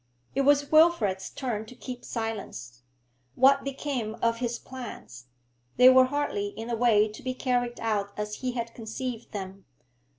It 0.33 0.41
was 0.41 0.71
Wilfrid's 0.71 1.29
turn 1.29 1.67
to 1.67 1.75
keep 1.75 2.03
silence. 2.03 2.81
What 3.35 3.63
became 3.63 4.15
of 4.23 4.37
his 4.39 4.57
plans? 4.57 5.27
They 5.77 5.89
were 5.89 6.05
hardly 6.05 6.47
in 6.47 6.71
a 6.71 6.75
way 6.75 7.07
to 7.09 7.21
be 7.21 7.35
carried 7.35 7.79
out 7.79 8.11
as 8.17 8.37
he 8.37 8.53
had 8.53 8.73
conceived 8.73 9.31
them. 9.31 9.65